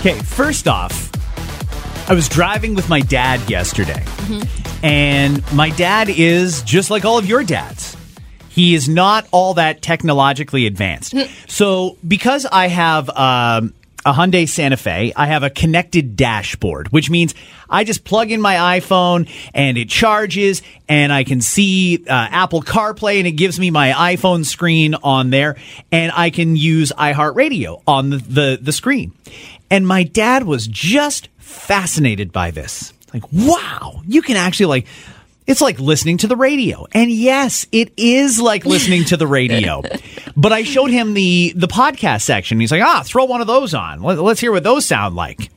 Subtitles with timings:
[0.00, 1.10] Okay, first off,
[2.08, 4.02] I was driving with my dad yesterday,
[4.82, 7.98] and my dad is just like all of your dads.
[8.48, 11.14] He is not all that technologically advanced.
[11.48, 13.74] so, because I have um,
[14.04, 17.34] a Hyundai Santa Fe, I have a connected dashboard, which means
[17.68, 22.62] I just plug in my iPhone and it charges, and I can see uh, Apple
[22.62, 25.56] CarPlay, and it gives me my iPhone screen on there,
[25.92, 29.12] and I can use iHeartRadio on the, the, the screen.
[29.70, 32.92] And my dad was just fascinated by this.
[33.12, 34.86] Like, wow, you can actually like
[35.46, 36.86] it's like listening to the radio.
[36.92, 39.82] And yes, it is like listening to the radio.
[40.36, 42.60] but I showed him the the podcast section.
[42.60, 44.02] He's like, "Ah, throw one of those on.
[44.02, 45.50] Let, let's hear what those sound like."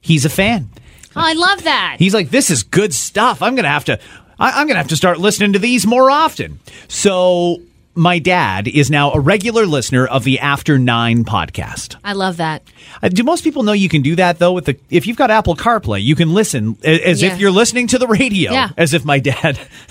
[0.00, 0.68] He's a fan.
[1.16, 1.96] Oh, I love that.
[1.98, 3.40] He's like, "This is good stuff.
[3.40, 3.98] I'm going to have to
[4.38, 7.62] I, I'm going to have to start listening to these more often." So,
[7.96, 11.96] my dad is now a regular listener of the After 9 podcast.
[12.02, 12.62] I love that.
[13.02, 14.52] Uh, do most people know you can do that though?
[14.52, 17.32] With the if you've got Apple CarPlay, you can listen a- as Yeah.
[17.34, 18.52] if you're listening to the radio.
[18.52, 18.70] Yeah.
[18.76, 19.58] As if my dad.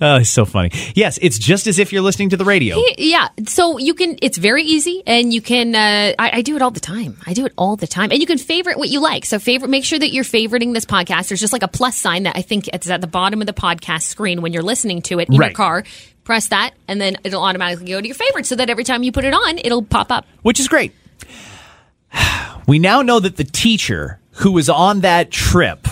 [0.00, 0.70] oh, it's so funny.
[0.94, 2.78] Yes, it's just as if you're listening to the radio.
[2.96, 3.28] Yeah.
[3.46, 6.70] So you can, it's very easy and you can, uh, I, I do it all
[6.70, 7.18] the time.
[7.26, 8.10] I do it all the time.
[8.10, 9.24] And you can favorite what you like.
[9.24, 11.28] So favorite, make sure that you're favoriting this podcast.
[11.28, 13.52] There's just like a plus sign that I think it's at the bottom of the
[13.52, 15.50] podcast screen when you're listening to it in Right.
[15.50, 15.84] your car.
[16.28, 19.12] Press that and then it'll automatically go to your favorites so that every time you
[19.12, 20.26] put it on, it'll pop up.
[20.42, 20.92] which is great.
[22.66, 25.88] We now know that the teacher who was on that trip,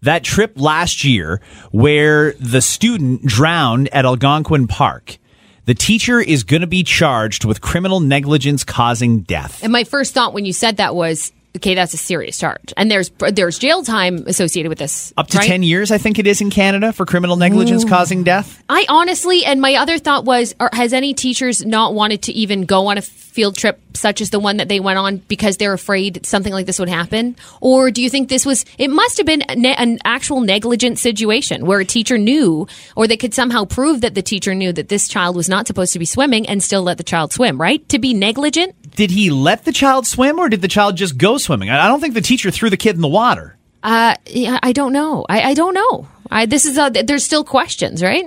[0.00, 5.18] that trip last year where the student drowned at Algonquin Park,
[5.66, 9.62] the teacher is going to be charged with criminal negligence causing death.
[9.62, 12.72] And my first thought when you said that was, okay, that's a serious charge.
[12.76, 15.12] And there's, there's jail time associated with this.
[15.16, 15.46] Up to right?
[15.46, 18.62] 10 years, I think it is in Canada for criminal negligence causing death.
[18.68, 22.64] I honestly, and my other thought was, are, has any teachers not wanted to even
[22.64, 25.72] go on a field trip such as the one that they went on because they're
[25.72, 27.36] afraid something like this would happen?
[27.60, 31.66] Or do you think this was, it must have been ne- an actual negligent situation
[31.66, 32.66] where a teacher knew,
[32.96, 35.92] or they could somehow prove that the teacher knew that this child was not supposed
[35.92, 37.86] to be swimming and still let the child swim, right?
[37.90, 38.74] To be negligent?
[38.94, 41.70] Did he let the child swim or did the child just go swimming?
[41.70, 43.56] I don't think the teacher threw the kid in the water.
[43.82, 45.24] Uh, yeah, I don't know.
[45.28, 46.06] I, I don't know.
[46.30, 48.24] I, this is, a, there's still questions, right?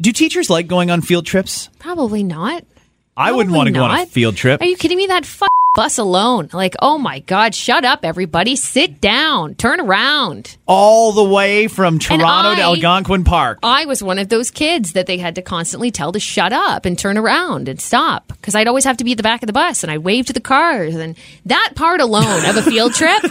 [0.00, 1.68] Do teachers like going on field trips?
[1.78, 2.64] Probably not.
[3.16, 4.08] I wouldn't want to go on a not.
[4.08, 4.62] field trip.
[4.62, 5.06] Are you kidding me?
[5.06, 5.42] That f-
[5.74, 6.48] bus alone.
[6.52, 8.56] Like, oh my God, shut up, everybody.
[8.56, 9.54] Sit down.
[9.54, 10.56] Turn around.
[10.66, 13.60] All the way from Toronto to I- Algonquin Park.
[13.62, 16.84] I was one of those kids that they had to constantly tell to shut up
[16.86, 19.46] and turn around and stop because I'd always have to be at the back of
[19.46, 20.96] the bus and I'd wave to the cars.
[20.96, 21.16] And
[21.46, 23.22] that part alone of a field trip,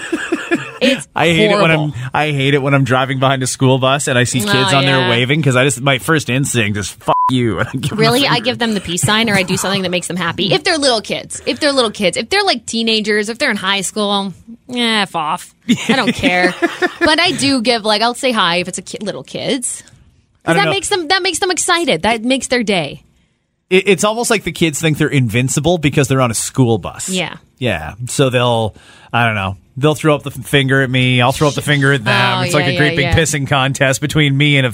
[0.82, 1.72] it's I hate it when.
[1.72, 4.52] I'm I hate it when I'm driving behind a school bus and I see kids
[4.74, 7.60] Oh, on there waving because I just my first instinct is fuck you.
[7.60, 9.84] I give them the Really, I give them the peace sign or I do something
[9.84, 10.54] that makes them happy.
[10.54, 13.58] If they're little kids, if they're little kids, if they're like teenagers, if they're in
[13.58, 14.34] high school,
[14.70, 15.54] eh, F off.
[15.68, 16.54] I don't care.
[17.00, 19.84] but I do give like I'll say hi if it's a ki- little kids.
[20.44, 20.72] That know.
[20.72, 22.04] makes them that makes them excited.
[22.04, 23.04] That makes their day.
[23.70, 27.10] It- it's almost like the kids think they're invincible because they're on a school bus.
[27.10, 27.38] Yeah.
[27.58, 27.96] Yeah.
[28.08, 28.76] So they'll
[29.12, 29.58] I don't know.
[29.78, 31.22] They'll throw up the finger at me.
[31.22, 32.40] I'll throw up the finger at them.
[32.40, 33.16] Oh, it's like yeah, a great yeah, big yeah.
[33.18, 34.74] pissing contest between me and a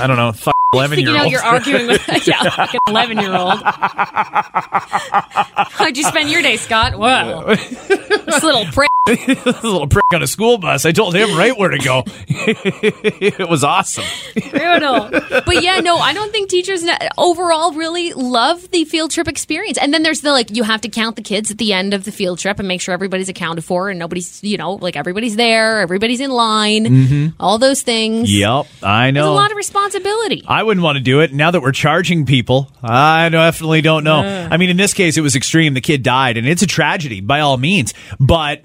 [0.00, 1.32] I don't know, fuck eleven You year know, old.
[1.32, 3.60] you're arguing with yeah, like an eleven year old.
[3.62, 6.98] How'd you spend your day, Scott?
[6.98, 8.90] Whoa, this little prick.
[9.44, 10.84] this little prick on a school bus.
[10.84, 12.02] I told him right where to go.
[12.28, 14.04] it was awesome.
[14.50, 15.10] brutal.
[15.46, 16.84] But yeah, no, I don't think teachers
[17.16, 19.78] overall really love the field trip experience.
[19.78, 22.04] And then there's the like, you have to count the kids at the end of
[22.04, 25.36] the field trip and make sure everybody's accounted for and nobody's, you know, like everybody's
[25.36, 27.26] there, everybody's in line, mm-hmm.
[27.38, 28.32] all those things.
[28.32, 29.32] Yep, I There's know.
[29.32, 30.42] a lot of responsibility.
[30.48, 31.32] I wouldn't want to do it.
[31.32, 34.20] Now that we're charging people, I definitely don't know.
[34.50, 35.74] I mean, in this case, it was extreme.
[35.74, 37.94] The kid died, and it's a tragedy by all means.
[38.18, 38.62] But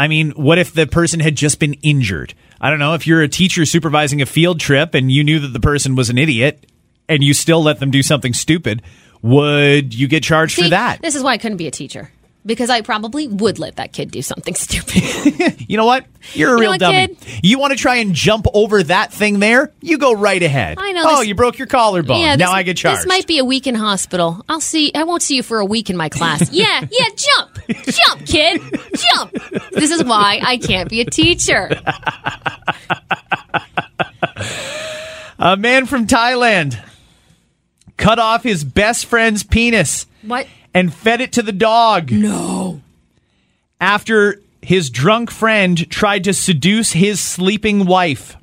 [0.00, 2.32] I mean, what if the person had just been injured?
[2.60, 2.94] I don't know.
[2.94, 6.08] If you're a teacher supervising a field trip and you knew that the person was
[6.10, 6.66] an idiot
[7.08, 8.82] and you still let them do something stupid,
[9.22, 11.02] would you get charged See, for that?
[11.02, 12.10] This is why I couldn't be a teacher.
[12.46, 15.56] Because I probably would let that kid do something stupid.
[15.70, 16.04] You know what?
[16.32, 17.06] You're a You real what, dummy.
[17.14, 17.16] kid?
[17.44, 19.70] You want to try and jump over that thing there?
[19.80, 20.78] You go right ahead.
[20.80, 22.18] I know Oh, this- you broke your collarbone.
[22.18, 23.02] Yeah, now this, I get charged.
[23.02, 24.44] This might be a week in hospital.
[24.48, 24.90] I'll see.
[24.92, 26.50] I won't see you for a week in my class.
[26.60, 27.49] Yeah, yeah, jump,
[27.84, 28.60] jump, kid,
[28.94, 29.32] jump.
[29.72, 31.70] This is why I can't be a teacher.
[35.38, 36.78] A man from Thailand
[37.96, 40.46] cut off his best friend's penis What?
[40.74, 42.10] and fed it to the dog.
[42.10, 42.82] No.
[43.80, 48.36] After his drunk friend tried to seduce his sleeping wife.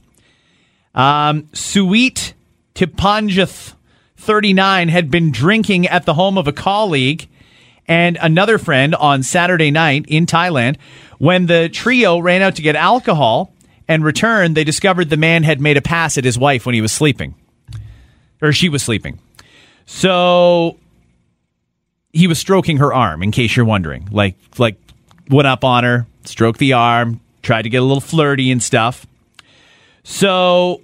[0.95, 2.33] Um, Suit
[2.73, 3.73] Tipanjath,
[4.17, 7.27] 39, had been drinking at the home of a colleague
[7.87, 10.77] and another friend on Saturday night in Thailand.
[11.17, 13.53] When the trio ran out to get alcohol
[13.87, 16.81] and returned, they discovered the man had made a pass at his wife when he
[16.81, 17.35] was sleeping,
[18.41, 19.19] or she was sleeping.
[19.85, 20.77] So
[22.11, 24.09] he was stroking her arm, in case you're wondering.
[24.11, 24.75] Like, like
[25.29, 29.07] went up on her, stroked the arm, tried to get a little flirty and stuff.
[30.03, 30.81] So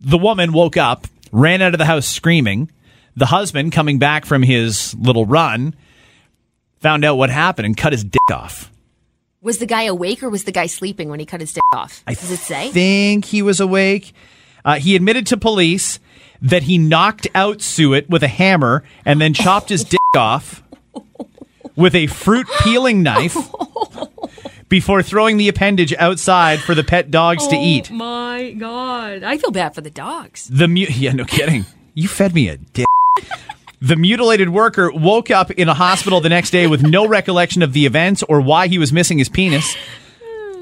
[0.00, 2.70] the woman woke up, ran out of the house screaming.
[3.16, 5.74] The husband, coming back from his little run,
[6.82, 8.70] found out what happened and cut his dick off.
[9.40, 12.02] Was the guy awake or was the guy sleeping when he cut his dick off?
[12.06, 12.70] I Does it say?
[12.70, 14.12] think he was awake.
[14.64, 15.98] Uh, he admitted to police
[16.40, 20.62] that he knocked out Suet with a hammer and then chopped his dick off
[21.76, 23.36] with a fruit peeling knife
[24.68, 27.90] before throwing the appendage outside for the pet dogs to eat.
[27.90, 29.22] my god.
[29.22, 30.48] I feel bad for the dogs.
[30.48, 31.64] The mu- yeah, no kidding.
[31.94, 32.86] You fed me a dick.
[33.82, 37.72] The mutilated worker woke up in a hospital the next day with no recollection of
[37.72, 39.76] the events or why he was missing his penis.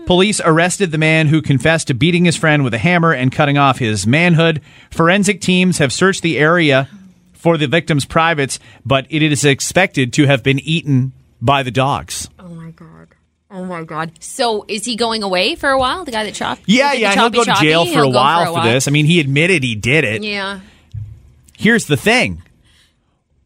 [0.06, 3.58] Police arrested the man who confessed to beating his friend with a hammer and cutting
[3.58, 4.62] off his manhood.
[4.90, 6.88] Forensic teams have searched the area
[7.34, 11.12] for the victim's privates, but it is expected to have been eaten
[11.42, 12.30] by the dogs.
[12.38, 13.08] Oh my god.
[13.50, 14.12] Oh my god.
[14.18, 16.06] So is he going away for a while?
[16.06, 16.62] The guy that chopped?
[16.64, 18.88] Yeah, did the yeah, he'll go to jail for He'll a while for, this.
[18.88, 20.22] I mean, he admitted he did it.
[20.22, 20.60] Yeah.
[21.58, 22.42] Here's the thing.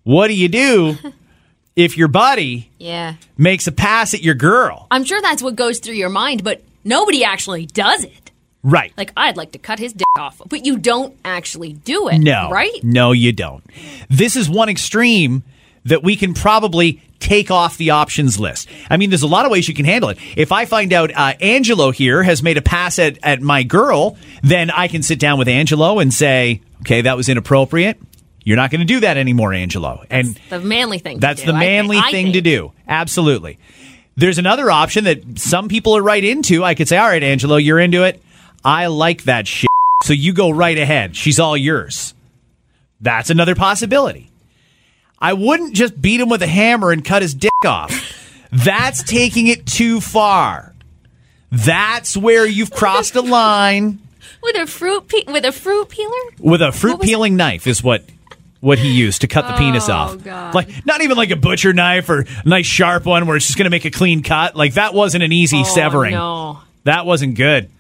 [0.05, 0.97] What do you do
[1.77, 3.15] if your buddy Yeah.
[3.37, 4.87] makes a pass at your girl?
[4.91, 8.31] I'm sure that's what goes through your mind, but nobody actually does it.
[8.63, 8.93] Right.
[8.97, 12.19] Like I'd like to cut his dick off, but you don't actually do it.
[12.19, 12.49] no.
[12.51, 12.83] Right?
[12.83, 13.63] No, you don't.
[14.09, 15.43] This is one extreme
[15.85, 18.69] that we can probably take off the options list.
[18.89, 20.19] I mean, there's a lot of ways you can handle it.
[20.37, 24.17] If I find out uh, Angelo here has made a pass at, at my girl,
[24.43, 27.99] then I can sit down with Angelo and say, okay, that was inappropriate.
[28.45, 30.05] You're not going to do that anymore, Angelo.
[30.11, 31.17] And The manly thing.
[31.17, 32.73] to That's the manly I thing to do.
[32.87, 33.59] Absolutely.
[34.17, 36.63] There's another option that some people are right into.
[36.63, 38.23] I could say, all right, Angelo, you're into it.
[38.65, 39.69] I like that shit.
[40.03, 41.17] So you go right ahead.
[41.17, 42.15] She's all yours.
[43.01, 44.31] That's another possibility.
[45.19, 48.13] I wouldn't just beat him with a hammer and cut his dick off.
[48.53, 50.75] That's taking it too far.
[51.51, 54.01] That's where you've crossed a line
[54.43, 56.13] With a fruit pe- with a fruit peeler?
[56.39, 58.05] with a fruit peeling knife is what
[58.65, 60.25] what he used to cut the penis Oh, off.
[60.25, 60.55] God.
[60.55, 63.59] Like not even like a butcher knife or a nice sharp one where it's just
[63.59, 64.57] going to make a clean cut.
[64.57, 66.15] Like that wasn't an easy oh, severing.
[66.15, 66.59] Oh, No.
[66.85, 67.71] That wasn't good.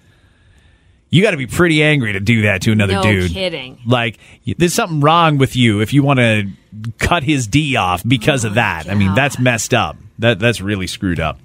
[1.10, 3.31] You got to be pretty angry to do that to another No dude.
[3.31, 3.78] kidding.
[3.86, 4.19] Like
[4.58, 6.48] there's something wrong with you if you want to
[6.98, 8.88] cut his D off because of oh, that.
[8.90, 9.96] I mean, that's messed up.
[10.19, 11.38] That that's really screwed up.